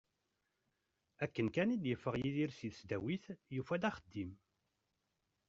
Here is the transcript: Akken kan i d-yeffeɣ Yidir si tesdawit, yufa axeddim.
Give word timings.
Akken 1.23 1.47
kan 1.55 1.73
i 1.75 1.77
d-yeffeɣ 1.77 2.15
Yidir 2.17 2.51
si 2.53 2.69
tesdawit, 2.73 3.25
yufa 3.55 3.75
axeddim. 3.89 4.31